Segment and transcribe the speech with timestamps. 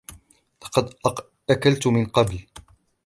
[0.63, 0.93] لقد
[1.49, 2.45] أكلت من قبل.